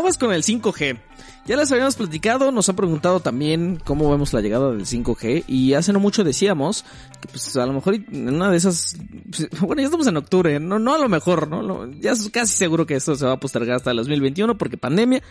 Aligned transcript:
aguas 0.00 0.18
con 0.18 0.32
el 0.32 0.42
5G. 0.42 0.98
Ya 1.46 1.56
les 1.56 1.70
habíamos 1.72 1.96
platicado, 1.96 2.52
nos 2.52 2.68
han 2.68 2.76
preguntado 2.76 3.20
también 3.20 3.80
cómo 3.84 4.10
vemos 4.10 4.32
la 4.32 4.40
llegada 4.40 4.70
del 4.70 4.86
5G 4.86 5.44
y 5.46 5.74
hace 5.74 5.92
no 5.92 6.00
mucho 6.00 6.22
decíamos 6.22 6.84
que 7.20 7.28
pues 7.28 7.56
a 7.56 7.66
lo 7.66 7.72
mejor 7.72 7.94
en 7.94 8.34
una 8.34 8.50
de 8.50 8.56
esas, 8.56 8.96
pues, 9.30 9.48
bueno 9.60 9.80
ya 9.80 9.86
estamos 9.86 10.06
en 10.06 10.16
octubre, 10.16 10.60
no, 10.60 10.78
no 10.78 10.94
a 10.94 10.98
lo 10.98 11.08
mejor, 11.08 11.48
no, 11.48 11.90
ya 11.92 12.12
es 12.12 12.30
casi 12.30 12.54
seguro 12.54 12.86
que 12.86 12.94
esto 12.94 13.14
se 13.14 13.26
va 13.26 13.32
a 13.32 13.40
postergar 13.40 13.76
hasta 13.76 13.90
el 13.90 13.98
2021 13.98 14.56
porque 14.58 14.76
pandemia 14.76 15.22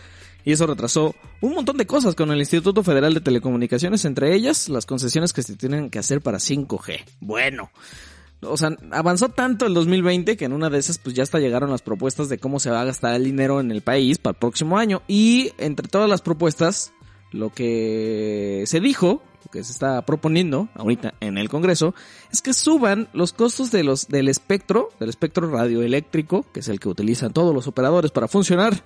y 0.44 0.52
eso 0.52 0.66
retrasó 0.66 1.14
un 1.40 1.54
montón 1.54 1.76
de 1.76 1.86
cosas 1.86 2.14
con 2.14 2.30
el 2.30 2.38
Instituto 2.38 2.82
Federal 2.82 3.14
de 3.14 3.20
Telecomunicaciones, 3.20 4.04
entre 4.04 4.34
ellas 4.34 4.68
las 4.68 4.86
concesiones 4.86 5.32
que 5.32 5.42
se 5.42 5.56
tienen 5.56 5.90
que 5.90 5.98
hacer 5.98 6.20
para 6.20 6.38
5G. 6.38 7.04
Bueno, 7.20 7.70
o 8.42 8.56
sea, 8.56 8.76
avanzó 8.90 9.28
tanto 9.28 9.66
el 9.66 9.74
2020 9.74 10.36
que 10.36 10.44
en 10.44 10.52
una 10.52 10.70
de 10.70 10.78
esas 10.78 10.98
pues 10.98 11.14
ya 11.14 11.22
hasta 11.22 11.38
llegaron 11.38 11.70
las 11.70 11.82
propuestas 11.82 12.28
de 12.28 12.38
cómo 12.38 12.58
se 12.58 12.70
va 12.70 12.80
a 12.80 12.84
gastar 12.84 13.14
el 13.14 13.24
dinero 13.24 13.60
en 13.60 13.70
el 13.70 13.82
país 13.82 14.18
para 14.18 14.32
el 14.32 14.38
próximo 14.38 14.78
año. 14.78 15.02
Y 15.08 15.52
entre 15.58 15.88
todas 15.88 16.08
las 16.08 16.22
propuestas, 16.22 16.92
lo 17.32 17.50
que 17.50 18.64
se 18.66 18.80
dijo, 18.80 19.22
lo 19.44 19.50
que 19.50 19.62
se 19.62 19.72
está 19.72 20.04
proponiendo 20.06 20.68
ahorita 20.74 21.14
en 21.20 21.36
el 21.36 21.48
Congreso, 21.48 21.94
es 22.32 22.40
que 22.40 22.54
suban 22.54 23.08
los 23.12 23.32
costos 23.32 23.70
de 23.70 23.84
los, 23.84 24.08
del 24.08 24.28
espectro, 24.28 24.88
del 24.98 25.10
espectro 25.10 25.50
radioeléctrico, 25.50 26.46
que 26.52 26.60
es 26.60 26.68
el 26.68 26.80
que 26.80 26.88
utilizan 26.88 27.32
todos 27.32 27.54
los 27.54 27.66
operadores 27.66 28.10
para 28.10 28.28
funcionar, 28.28 28.84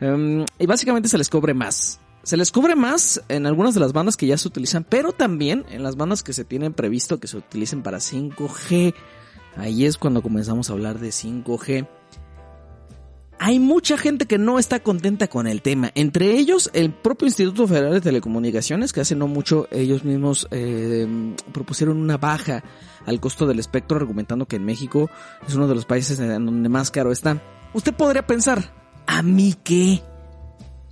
em, 0.00 0.44
y 0.58 0.66
básicamente 0.66 1.08
se 1.08 1.18
les 1.18 1.28
cobre 1.28 1.54
más 1.54 2.00
se 2.22 2.36
les 2.36 2.52
cubre 2.52 2.76
más 2.76 3.22
en 3.28 3.46
algunas 3.46 3.74
de 3.74 3.80
las 3.80 3.92
bandas 3.92 4.16
que 4.16 4.26
ya 4.26 4.36
se 4.36 4.48
utilizan, 4.48 4.84
pero 4.84 5.12
también 5.12 5.64
en 5.70 5.82
las 5.82 5.96
bandas 5.96 6.22
que 6.22 6.32
se 6.32 6.44
tienen 6.44 6.74
previsto 6.74 7.18
que 7.18 7.28
se 7.28 7.38
utilicen 7.38 7.82
para 7.82 7.98
5G. 7.98 8.94
Ahí 9.56 9.84
es 9.86 9.96
cuando 9.96 10.22
comenzamos 10.22 10.70
a 10.70 10.74
hablar 10.74 10.98
de 10.98 11.08
5G. 11.08 11.88
Hay 13.42 13.58
mucha 13.58 13.96
gente 13.96 14.26
que 14.26 14.36
no 14.36 14.58
está 14.58 14.80
contenta 14.80 15.28
con 15.28 15.46
el 15.46 15.62
tema. 15.62 15.90
Entre 15.94 16.32
ellos, 16.32 16.70
el 16.74 16.92
propio 16.92 17.26
Instituto 17.26 17.66
Federal 17.66 17.94
de 17.94 18.02
Telecomunicaciones, 18.02 18.92
que 18.92 19.00
hace 19.00 19.16
no 19.16 19.28
mucho 19.28 19.66
ellos 19.70 20.04
mismos 20.04 20.46
eh, 20.50 21.34
propusieron 21.50 21.96
una 21.96 22.18
baja 22.18 22.62
al 23.06 23.18
costo 23.18 23.46
del 23.46 23.58
espectro, 23.58 23.96
argumentando 23.96 24.44
que 24.44 24.56
en 24.56 24.66
México 24.66 25.08
es 25.48 25.54
uno 25.54 25.66
de 25.66 25.74
los 25.74 25.86
países 25.86 26.20
en 26.20 26.44
donde 26.44 26.68
más 26.68 26.90
caro 26.90 27.12
está. 27.12 27.42
Usted 27.72 27.94
podría 27.94 28.26
pensar, 28.26 28.74
¿a 29.06 29.22
mí 29.22 29.54
qué? 29.64 30.02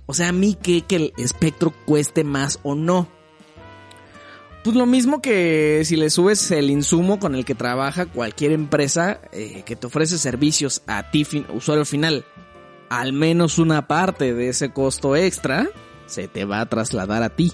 O 0.09 0.13
sea, 0.15 0.29
a 0.29 0.31
mí 0.31 0.55
que, 0.55 0.81
que 0.81 0.95
el 0.95 1.13
espectro 1.17 1.71
cueste 1.85 2.23
más 2.23 2.59
o 2.63 2.73
no. 2.73 3.07
Pues 4.63 4.75
lo 4.75 4.87
mismo 4.87 5.21
que 5.21 5.83
si 5.85 5.97
le 5.97 6.09
subes 6.09 6.49
el 6.49 6.71
insumo 6.71 7.19
con 7.19 7.35
el 7.35 7.45
que 7.45 7.53
trabaja 7.53 8.07
cualquier 8.07 8.53
empresa 8.53 9.21
eh, 9.31 9.61
que 9.67 9.75
te 9.75 9.85
ofrece 9.85 10.17
servicios 10.17 10.81
a 10.87 11.11
ti, 11.11 11.27
usuario 11.53 11.85
final. 11.85 12.25
Al 12.89 13.13
menos 13.13 13.59
una 13.59 13.87
parte 13.87 14.33
de 14.33 14.49
ese 14.49 14.71
costo 14.73 15.15
extra 15.15 15.69
se 16.07 16.27
te 16.27 16.43
va 16.43 16.61
a 16.61 16.69
trasladar 16.69 17.21
a 17.21 17.35
ti. 17.35 17.53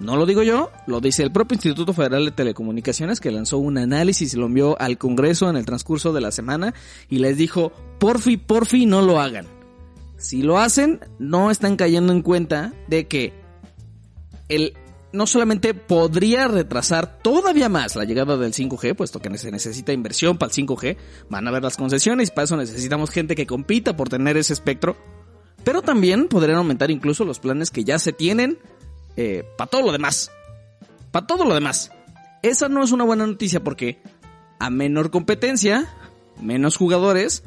No 0.00 0.16
lo 0.16 0.24
digo 0.24 0.42
yo, 0.42 0.70
lo 0.86 1.02
dice 1.02 1.22
el 1.22 1.30
propio 1.30 1.56
Instituto 1.56 1.92
Federal 1.92 2.24
de 2.24 2.30
Telecomunicaciones 2.30 3.20
que 3.20 3.30
lanzó 3.30 3.58
un 3.58 3.76
análisis 3.76 4.32
y 4.32 4.38
lo 4.38 4.46
envió 4.46 4.80
al 4.80 4.96
Congreso 4.96 5.50
en 5.50 5.56
el 5.56 5.66
transcurso 5.66 6.14
de 6.14 6.22
la 6.22 6.32
semana 6.32 6.72
y 7.10 7.18
les 7.18 7.36
dijo, 7.36 7.70
porfi, 7.98 8.38
porfi, 8.38 8.86
no 8.86 9.02
lo 9.02 9.20
hagan. 9.20 9.61
Si 10.22 10.40
lo 10.40 10.58
hacen, 10.58 11.00
no 11.18 11.50
están 11.50 11.74
cayendo 11.74 12.12
en 12.12 12.22
cuenta 12.22 12.72
de 12.86 13.08
que 13.08 13.32
el 14.48 14.72
no 15.12 15.26
solamente 15.26 15.74
podría 15.74 16.46
retrasar 16.46 17.18
todavía 17.18 17.68
más 17.68 17.96
la 17.96 18.04
llegada 18.04 18.36
del 18.36 18.54
5G, 18.54 18.94
puesto 18.94 19.20
que 19.20 19.36
se 19.36 19.50
necesita 19.50 19.92
inversión 19.92 20.38
para 20.38 20.52
el 20.52 20.56
5G, 20.56 20.96
van 21.28 21.46
a 21.48 21.50
ver 21.50 21.64
las 21.64 21.76
concesiones 21.76 22.28
y 22.28 22.32
para 22.32 22.44
eso 22.44 22.56
necesitamos 22.56 23.10
gente 23.10 23.34
que 23.34 23.46
compita 23.46 23.96
por 23.96 24.08
tener 24.08 24.36
ese 24.36 24.52
espectro, 24.52 24.96
pero 25.64 25.82
también 25.82 26.28
podrían 26.28 26.58
aumentar 26.58 26.92
incluso 26.92 27.24
los 27.24 27.40
planes 27.40 27.72
que 27.72 27.82
ya 27.82 27.98
se 27.98 28.12
tienen 28.12 28.58
eh, 29.16 29.44
para 29.58 29.70
todo 29.70 29.82
lo 29.82 29.92
demás. 29.92 30.30
Para 31.10 31.26
todo 31.26 31.44
lo 31.44 31.54
demás. 31.54 31.90
Esa 32.42 32.68
no 32.68 32.84
es 32.84 32.92
una 32.92 33.04
buena 33.04 33.26
noticia 33.26 33.62
porque 33.62 34.00
a 34.60 34.70
menor 34.70 35.10
competencia, 35.10 35.92
menos 36.40 36.76
jugadores, 36.76 37.42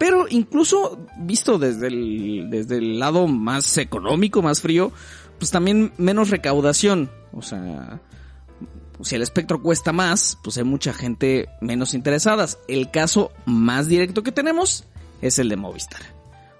pero 0.00 0.24
incluso 0.30 0.98
visto 1.18 1.58
desde 1.58 1.88
el, 1.88 2.46
desde 2.48 2.78
el 2.78 2.98
lado 2.98 3.26
más 3.26 3.76
económico, 3.76 4.40
más 4.40 4.62
frío, 4.62 4.92
pues 5.38 5.50
también 5.50 5.92
menos 5.98 6.30
recaudación. 6.30 7.10
O 7.34 7.42
sea, 7.42 8.00
si 9.02 9.14
el 9.14 9.20
espectro 9.20 9.60
cuesta 9.60 9.92
más, 9.92 10.38
pues 10.42 10.56
hay 10.56 10.64
mucha 10.64 10.94
gente 10.94 11.50
menos 11.60 11.92
interesada. 11.92 12.46
El 12.66 12.90
caso 12.90 13.30
más 13.44 13.88
directo 13.88 14.22
que 14.22 14.32
tenemos 14.32 14.84
es 15.20 15.38
el 15.38 15.50
de 15.50 15.56
Movistar. 15.56 16.00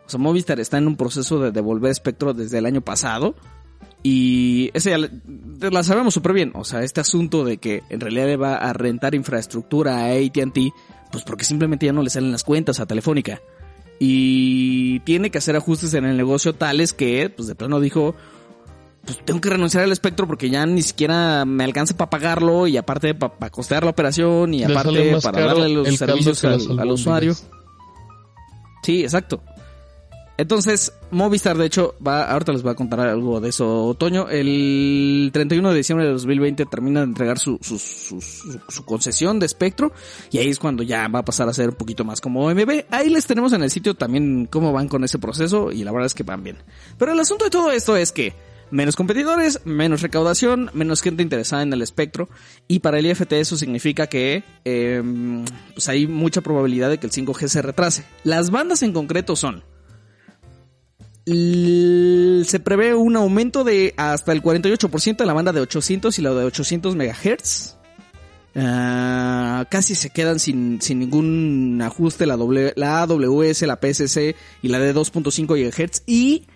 O 0.05 0.11
sea, 0.11 0.21
Movistar 0.21 0.61
está 0.61 0.77
en 0.77 0.87
un 0.87 0.97
proceso 0.97 1.41
de 1.41 1.50
devolver 1.50 1.91
espectro 1.91 2.34
desde 2.34 2.59
el 2.59 2.67
año 2.67 2.83
pasado. 2.83 3.34
Y 4.03 4.71
ese 4.72 4.91
ya 4.91 4.99
la 5.71 5.83
sabemos 5.83 6.15
súper 6.15 6.33
bien. 6.33 6.53
O 6.55 6.65
sea, 6.65 6.83
este 6.83 7.00
asunto 7.00 7.44
de 7.44 7.59
que 7.59 7.83
en 7.91 8.00
realidad 8.00 8.27
le 8.27 8.37
va 8.37 8.56
a 8.56 8.72
rentar 8.72 9.15
infraestructura 9.15 9.99
a 9.99 10.12
ATT 10.12 10.59
pues 11.11 11.25
porque 11.25 11.44
simplemente 11.44 11.87
ya 11.87 11.93
no 11.93 12.03
le 12.03 12.11
salen 12.11 12.33
las 12.33 12.44
cuentas 12.44 12.81
a 12.81 12.87
Telefónica. 12.87 13.41
Y 13.99 15.00
tiene 15.00 15.31
que 15.31 15.38
hacer 15.38 15.56
ajustes 15.56 15.93
en 15.94 16.05
el 16.05 16.16
negocio 16.16 16.55
tales 16.55 16.93
que, 16.93 17.28
pues 17.28 17.49
de 17.49 17.55
plano 17.55 17.81
dijo, 17.81 18.15
pues 19.05 19.19
tengo 19.25 19.41
que 19.41 19.50
renunciar 19.50 19.84
al 19.84 19.93
espectro 19.93 20.27
porque 20.27 20.49
ya 20.49 20.65
ni 20.65 20.82
siquiera 20.82 21.44
me 21.44 21.65
alcanza 21.65 21.97
para 21.97 22.09
pagarlo 22.09 22.67
y 22.67 22.77
aparte 22.77 23.15
para 23.15 23.50
costear 23.50 23.84
la 23.84 23.91
operación 23.91 24.55
y 24.55 24.65
aparte 24.65 25.19
para 25.22 25.47
darle 25.47 25.69
los 25.69 25.97
servicios 25.97 26.43
al 26.44 26.91
usuario. 26.91 27.34
Sí, 28.82 29.03
exacto. 29.03 29.43
Entonces, 30.41 30.95
Movistar, 31.11 31.59
de 31.59 31.67
hecho, 31.67 31.97
va, 32.05 32.25
ahorita 32.25 32.53
les 32.53 32.62
voy 32.62 32.73
a 32.73 32.75
contar 32.75 33.01
algo 33.01 33.43
de 33.43 33.51
eso, 33.51 33.84
Otoño. 33.84 34.27
El 34.31 35.28
31 35.34 35.71
de 35.71 35.77
diciembre 35.77 36.06
de 36.06 36.12
2020 36.12 36.65
termina 36.65 37.01
de 37.01 37.06
entregar 37.09 37.39
su, 37.39 37.59
su, 37.61 38.84
concesión 38.87 39.39
de 39.39 39.45
espectro 39.45 39.93
y 40.31 40.39
ahí 40.39 40.49
es 40.49 40.59
cuando 40.59 40.83
ya 40.83 41.09
va 41.09 41.19
a 41.19 41.25
pasar 41.27 41.47
a 41.50 41.53
ser 41.53 41.69
un 41.69 41.75
poquito 41.75 42.06
más 42.06 42.23
como 42.23 42.47
OMB. 42.47 42.84
Ahí 42.89 43.11
les 43.11 43.27
tenemos 43.27 43.53
en 43.53 43.62
el 43.62 43.71
sitio 43.71 43.93
también 43.93 44.47
cómo 44.47 44.73
van 44.73 44.89
con 44.89 45.05
ese 45.05 45.19
proceso 45.19 45.73
y 45.73 45.84
la 45.84 45.93
verdad 45.93 46.06
es 46.06 46.15
que 46.15 46.23
van 46.23 46.43
bien. 46.43 46.56
Pero 46.97 47.12
el 47.12 47.21
asunto 47.21 47.45
de 47.45 47.50
todo 47.50 47.71
esto 47.71 47.95
es 47.99 48.11
que 48.11 48.33
menos 48.71 48.97
competidores, 48.97 49.61
menos 49.67 50.00
recaudación, 50.00 50.71
menos 50.73 51.03
gente 51.03 51.23
interesada 51.23 51.65
en 51.65 51.75
el 51.75 51.83
espectro 51.83 52.31
y 52.67 52.79
para 52.79 52.99
el 52.99 53.05
IFT 53.05 53.33
eso 53.34 53.59
significa 53.59 54.06
que 54.06 54.43
eh, 54.65 55.03
pues 55.75 55.87
hay 55.91 56.06
mucha 56.06 56.41
probabilidad 56.41 56.89
de 56.89 56.97
que 56.97 57.06
el 57.06 57.12
5G 57.12 57.47
se 57.49 57.61
retrase. 57.61 58.05
Las 58.25 58.50
bandas 58.50 58.83
en 58.83 58.95
concreto 58.95 59.37
son 59.37 59.65
se 62.45 62.61
prevé 62.61 62.95
un 62.95 63.17
aumento 63.17 63.65
de 63.65 63.95
hasta 63.97 64.33
el 64.33 64.43
48% 64.43 65.21
en 65.21 65.27
la 65.27 65.33
banda 65.33 65.53
de 65.53 65.61
800 65.61 66.19
y 66.19 66.23
la 66.23 66.31
de 66.31 66.45
800 66.45 66.97
MHz. 66.97 67.77
Ah, 68.57 69.65
casi 69.71 69.95
se 69.95 70.11
quedan 70.11 70.41
sin, 70.41 70.83
sin 70.83 70.99
ningún 70.99 71.81
ajuste 71.83 72.27
la, 72.27 72.37
la 72.77 73.03
AWS, 73.03 73.63
la 73.63 73.79
PSC 73.81 74.35
y 74.63 74.69
la 74.69 74.79
de 74.79 74.95
2.5 74.95 75.47
GHz. 75.47 76.03
Y 76.07 76.47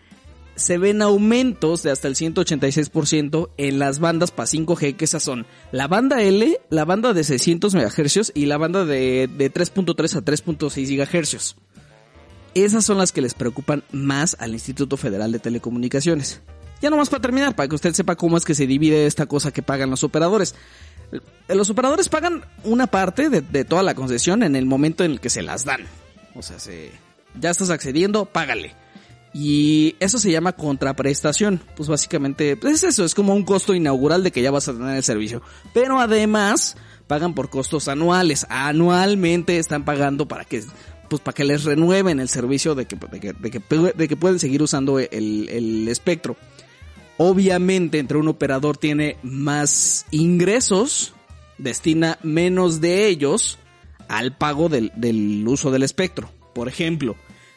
se 0.56 0.78
ven 0.78 1.02
aumentos 1.02 1.82
de 1.82 1.90
hasta 1.90 2.08
el 2.08 2.14
186% 2.14 3.50
en 3.56 3.78
las 3.78 3.98
bandas 3.98 4.30
para 4.30 4.48
5G, 4.48 4.96
que 4.96 5.04
esas 5.04 5.22
son 5.22 5.46
la 5.72 5.88
banda 5.88 6.22
L, 6.22 6.60
la 6.70 6.84
banda 6.84 7.12
de 7.12 7.24
600 7.24 7.74
MHz 7.74 8.32
y 8.34 8.46
la 8.46 8.56
banda 8.56 8.84
de, 8.84 9.28
de 9.36 9.52
3.3 9.52 10.16
a 10.16 10.24
3.6 10.24 10.96
GHz. 10.96 11.56
Esas 12.54 12.84
son 12.84 12.98
las 12.98 13.12
que 13.12 13.20
les 13.20 13.34
preocupan 13.34 13.82
más 13.90 14.36
al 14.38 14.52
Instituto 14.52 14.96
Federal 14.96 15.32
de 15.32 15.40
Telecomunicaciones. 15.40 16.40
Ya 16.80 16.90
nomás 16.90 17.08
para 17.08 17.22
terminar, 17.22 17.56
para 17.56 17.68
que 17.68 17.74
usted 17.74 17.92
sepa 17.94 18.14
cómo 18.14 18.36
es 18.36 18.44
que 18.44 18.54
se 18.54 18.66
divide 18.66 19.06
esta 19.06 19.26
cosa 19.26 19.52
que 19.52 19.62
pagan 19.62 19.90
los 19.90 20.04
operadores. 20.04 20.54
Los 21.48 21.70
operadores 21.70 22.08
pagan 22.08 22.44
una 22.62 22.86
parte 22.86 23.28
de, 23.30 23.64
toda 23.64 23.82
la 23.82 23.94
concesión 23.94 24.42
en 24.42 24.54
el 24.54 24.66
momento 24.66 25.02
en 25.02 25.12
el 25.12 25.20
que 25.20 25.30
se 25.30 25.42
las 25.42 25.64
dan. 25.64 25.86
O 26.34 26.42
sea, 26.42 26.58
se, 26.58 26.90
ya 27.40 27.50
estás 27.50 27.70
accediendo, 27.70 28.26
págale. 28.26 28.74
Y 29.32 29.96
eso 29.98 30.18
se 30.18 30.30
llama 30.30 30.52
contraprestación. 30.52 31.60
Pues 31.76 31.88
básicamente 31.88 32.56
pues 32.56 32.74
es 32.74 32.84
eso, 32.84 33.04
es 33.04 33.14
como 33.14 33.34
un 33.34 33.44
costo 33.44 33.74
inaugural 33.74 34.22
de 34.22 34.30
que 34.30 34.42
ya 34.42 34.50
vas 34.50 34.68
a 34.68 34.74
tener 34.74 34.96
el 34.96 35.04
servicio. 35.04 35.42
Pero 35.72 35.98
además 35.98 36.76
pagan 37.06 37.34
por 37.34 37.50
costos 37.50 37.88
anuales. 37.88 38.46
Anualmente 38.48 39.58
están 39.58 39.84
pagando 39.84 40.28
para 40.28 40.44
que 40.44 40.62
pues 41.08 41.22
para 41.22 41.34
que 41.34 41.44
les 41.44 41.64
renueven 41.64 42.20
el 42.20 42.28
servicio 42.28 42.74
de 42.74 42.86
que, 42.86 42.96
de 42.96 44.08
que, 44.08 44.16
pueden 44.16 44.38
seguir 44.38 44.62
usando 44.62 44.98
el, 44.98 45.48
el, 45.50 45.88
espectro. 45.88 46.36
Obviamente, 47.16 47.98
entre 47.98 48.18
un 48.18 48.28
operador 48.28 48.76
tiene 48.76 49.16
más 49.22 50.06
ingresos, 50.10 51.14
destina 51.58 52.18
menos 52.22 52.80
de 52.80 53.06
ellos 53.06 53.58
al 54.08 54.36
pago 54.36 54.68
del, 54.68 54.92
del 54.96 55.44
uso 55.46 55.70
del 55.70 55.84
espectro. 55.84 56.30
Por 56.54 56.68
ejemplo, 56.68 57.16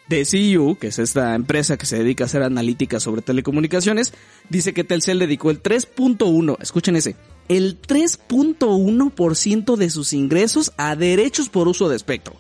DCU, 0.10 0.78
que 0.80 0.88
es 0.88 1.00
esta 1.00 1.36
empresa 1.36 1.78
que 1.78 1.86
se 1.86 1.98
dedica 1.98 2.24
a 2.24 2.28
hacer 2.28 2.44
analítica 2.44 3.00
sobre 3.00 3.22
telecomunicaciones, 3.22 4.14
dice 4.50 4.74
que 4.74 4.84
Telcel 4.84 5.20
dedicó 5.20 5.52
el 5.52 5.62
3.1, 5.62 6.58
escuchen 6.62 6.96
ese, 6.96 7.16
el 7.50 7.82
3.1% 7.82 9.76
de 9.76 9.90
sus 9.90 10.14
ingresos 10.14 10.72
a 10.78 10.96
derechos 10.96 11.50
por 11.50 11.68
uso 11.68 11.90
de 11.90 11.96
espectro 11.96 12.36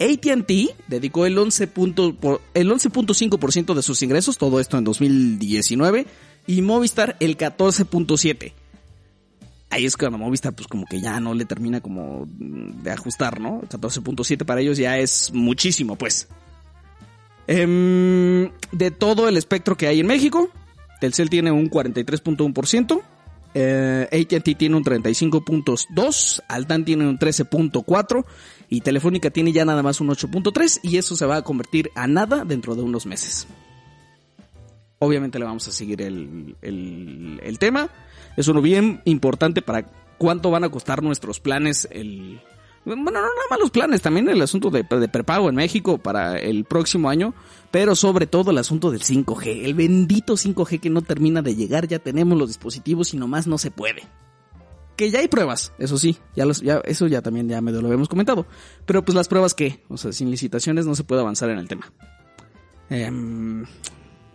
ATT 0.00 0.52
dedicó 0.86 1.26
el 1.26 1.36
11.5% 1.36 3.74
de 3.74 3.82
sus 3.82 4.02
ingresos, 4.02 4.38
todo 4.38 4.60
esto 4.60 4.78
en 4.78 4.84
2019, 4.84 6.06
y 6.46 6.62
Movistar 6.62 7.16
el 7.20 7.36
14.7%. 7.36 8.52
Ahí 9.70 9.84
es 9.84 9.98
cuando 9.98 10.16
Movistar 10.16 10.54
pues 10.54 10.66
como 10.66 10.86
que 10.86 10.98
ya 11.00 11.20
no 11.20 11.34
le 11.34 11.44
termina 11.44 11.82
como 11.82 12.26
de 12.26 12.90
ajustar, 12.90 13.38
¿no? 13.38 13.60
14.7 13.62 14.46
para 14.46 14.62
ellos 14.62 14.78
ya 14.78 14.96
es 14.96 15.30
muchísimo, 15.34 15.96
pues. 15.96 16.26
Em, 17.46 18.50
de 18.72 18.90
todo 18.90 19.28
el 19.28 19.36
espectro 19.36 19.76
que 19.76 19.88
hay 19.88 20.00
en 20.00 20.06
México, 20.06 20.48
Telcel 21.00 21.28
tiene 21.28 21.50
un 21.50 21.68
43.1%, 21.68 23.02
eh, 23.54 24.08
AT&T 24.12 24.54
tiene 24.54 24.76
un 24.76 24.84
35.2, 24.84 26.42
Altan 26.48 26.84
tiene 26.84 27.08
un 27.08 27.18
13.4 27.18 28.24
y 28.68 28.80
Telefónica 28.80 29.30
tiene 29.30 29.52
ya 29.52 29.64
nada 29.64 29.82
más 29.82 30.00
un 30.00 30.08
8.3 30.08 30.80
y 30.82 30.98
eso 30.98 31.16
se 31.16 31.26
va 31.26 31.36
a 31.36 31.42
convertir 31.42 31.90
a 31.94 32.06
nada 32.06 32.44
dentro 32.44 32.74
de 32.74 32.82
unos 32.82 33.06
meses. 33.06 33.46
Obviamente 34.98 35.38
le 35.38 35.44
vamos 35.44 35.66
a 35.68 35.72
seguir 35.72 36.02
el, 36.02 36.56
el, 36.60 37.58
tema. 37.58 37.88
Es 38.36 38.48
uno 38.48 38.60
bien 38.60 39.00
importante 39.04 39.62
para 39.62 39.86
cuánto 40.18 40.50
van 40.50 40.64
a 40.64 40.70
costar 40.70 41.02
nuestros 41.02 41.40
planes 41.40 41.88
el... 41.92 42.40
Bueno, 42.96 43.12
no 43.12 43.20
nada 43.20 43.28
más 43.50 43.58
los 43.60 43.70
planes, 43.70 44.02
también 44.02 44.28
el 44.28 44.40
asunto 44.40 44.70
de, 44.70 44.82
de 44.82 45.08
prepago 45.08 45.48
en 45.48 45.54
México 45.54 45.98
para 45.98 46.38
el 46.38 46.64
próximo 46.64 47.10
año, 47.10 47.34
pero 47.70 47.94
sobre 47.94 48.26
todo 48.26 48.50
el 48.50 48.58
asunto 48.58 48.90
del 48.90 49.02
5G, 49.02 49.64
el 49.64 49.74
bendito 49.74 50.34
5G 50.34 50.80
que 50.80 50.90
no 50.90 51.02
termina 51.02 51.42
de 51.42 51.54
llegar, 51.54 51.86
ya 51.86 51.98
tenemos 51.98 52.38
los 52.38 52.48
dispositivos 52.48 53.14
y 53.14 53.18
nomás 53.18 53.46
no 53.46 53.58
se 53.58 53.70
puede 53.70 54.02
que 54.98 55.12
ya 55.12 55.20
hay 55.20 55.28
pruebas, 55.28 55.72
eso 55.78 55.96
sí, 55.96 56.18
ya, 56.34 56.44
los, 56.44 56.60
eso 56.84 57.06
ya 57.06 57.22
también 57.22 57.48
ya 57.48 57.60
me 57.60 57.70
lo 57.70 57.86
habíamos 57.86 58.08
comentado. 58.08 58.46
Pero 58.84 59.04
pues 59.04 59.14
las 59.14 59.28
pruebas 59.28 59.54
que, 59.54 59.84
o 59.88 59.96
sea, 59.96 60.12
sin 60.12 60.28
licitaciones 60.28 60.86
no 60.86 60.96
se 60.96 61.04
puede 61.04 61.20
avanzar 61.20 61.50
en 61.50 61.58
el 61.58 61.68
tema. 61.68 61.92
Em, 62.90 63.64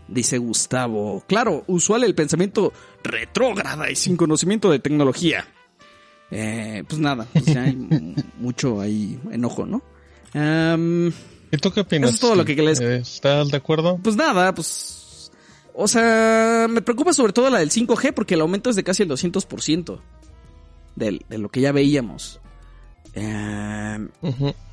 dice 0.07 0.37
Gustavo, 0.37 1.21
claro, 1.27 1.65
usual 1.67 2.05
el 2.05 2.15
pensamiento 2.15 2.71
retrógrada 3.03 3.91
y 3.91 3.97
sin 3.97 4.15
conocimiento 4.15 4.71
de 4.71 4.79
tecnología. 4.79 5.45
Eh, 6.35 6.83
pues 6.87 6.99
nada, 6.99 7.27
pues 7.31 7.45
ya 7.45 7.61
hay 7.61 7.75
mucho 8.39 8.81
ahí 8.81 9.19
enojo, 9.31 9.67
¿no? 9.67 9.83
Em, 10.33 11.09
¿Y 11.51 11.57
tú 11.57 11.71
qué 11.71 11.81
opinas? 11.81 12.09
Eso 12.09 12.15
es 12.15 12.21
todo 12.21 12.35
lo 12.35 12.43
que 12.43 12.55
les... 12.55 12.81
¿Estás 12.81 13.49
de 13.49 13.57
acuerdo? 13.57 13.99
Pues 14.01 14.15
nada, 14.15 14.53
pues... 14.55 15.31
O 15.75 15.87
sea, 15.87 16.67
me 16.69 16.81
preocupa 16.81 17.13
sobre 17.13 17.33
todo 17.33 17.51
la 17.51 17.59
del 17.59 17.69
5G 17.69 18.13
porque 18.13 18.33
el 18.33 18.41
aumento 18.41 18.71
es 18.71 18.75
de 18.75 18.83
casi 18.83 19.03
el 19.03 19.09
200% 19.09 19.99
de, 20.95 21.19
lo 21.29 21.49
que 21.49 21.61
ya 21.61 21.71
veíamos. 21.71 22.39
Eh, 23.13 24.07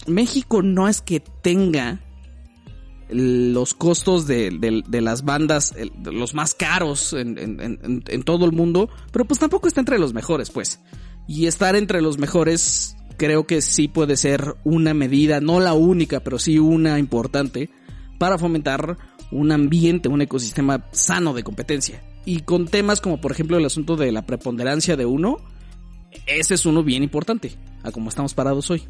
México 0.07 0.63
no 0.63 0.89
es 0.89 1.03
que 1.03 1.21
tenga 1.21 2.01
los 3.11 3.75
costos 3.75 4.27
de, 4.27 4.51
las 4.91 5.25
bandas, 5.25 5.75
los 6.05 6.35
más 6.35 6.55
caros 6.55 7.13
en, 7.13 7.39
en, 7.39 8.23
todo 8.23 8.47
el 8.47 8.53
mundo, 8.53 8.89
pero 9.11 9.25
pues 9.25 9.41
tampoco 9.41 9.69
está 9.69 9.81
entre 9.81 9.99
los 9.99 10.15
mejores, 10.15 10.51
pues. 10.51 10.81
Y 11.31 11.47
estar 11.47 11.77
entre 11.77 12.03
los 12.03 12.19
mejores 12.19 12.97
creo 13.17 13.47
que 13.47 13.63
sí 13.63 13.87
puede 13.87 14.17
ser 14.17 14.57
una 14.65 14.95
medida, 14.95 15.41
no 15.41 15.61
la 15.61 15.75
única, 15.75 16.19
pero 16.19 16.41
sí 16.41 16.59
una 16.59 16.99
importante, 16.99 17.71
para 18.19 18.37
fomentar 18.37 18.99
un 19.31 19.53
ambiente, 19.53 20.09
un 20.09 20.23
ecosistema 20.23 20.85
sano 20.91 21.33
de 21.33 21.45
competencia. 21.45 22.03
Y 22.25 22.41
con 22.41 22.67
temas 22.67 23.01
como 23.01 23.21
por 23.21 23.31
ejemplo 23.31 23.57
el 23.57 23.65
asunto 23.65 23.95
de 23.95 24.11
la 24.11 24.27
preponderancia 24.27 24.97
de 24.97 25.07
uno, 25.07 25.37
ese 26.27 26.55
es 26.55 26.67
uno 26.67 26.83
bien 26.83 27.05
importante, 27.05 27.53
a 27.85 27.93
como 27.93 28.09
estamos 28.09 28.35
parados 28.35 28.69
hoy. 28.69 28.83